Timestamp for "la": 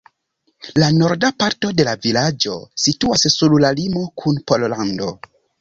0.83-0.87, 1.89-1.93, 3.67-3.75